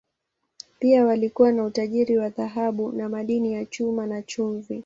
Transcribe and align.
Pia 0.79 1.05
walikuwa 1.05 1.51
na 1.51 1.63
utajiri 1.63 2.17
wa 2.17 2.29
dhahabu 2.29 2.91
na 2.91 3.09
madini 3.09 3.53
ya 3.53 3.65
chuma, 3.65 4.07
na 4.07 4.21
chumvi. 4.21 4.79